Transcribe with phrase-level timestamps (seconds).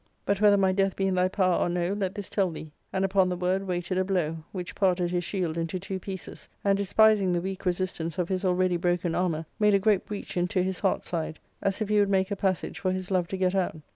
[0.25, 3.05] But whether my death be in thy power or no, let this tell thee;" and
[3.05, 7.33] upon the word waited a blow, which parted his shield into two pieces, and, despising
[7.33, 11.05] the weak resistance of his already broken armour, made a great breach into his heart
[11.05, 13.81] side, as if he would make a passage for his love to get out at.